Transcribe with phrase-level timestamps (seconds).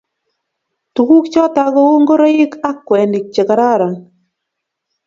[0.93, 3.95] tuguk choton ko u ngoroik ak kwenik che kararan